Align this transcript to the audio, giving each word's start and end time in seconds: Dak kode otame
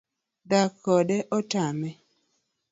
Dak 0.49 0.71
kode 0.85 1.17
otame 1.37 1.89